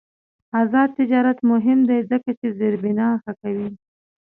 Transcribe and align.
آزاد 0.61 0.89
تجارت 0.99 1.39
مهم 1.51 1.79
دی 1.89 1.99
ځکه 2.11 2.29
چې 2.39 2.47
زیربنا 2.59 3.07
ښه 3.23 3.31
کوي. 3.41 3.69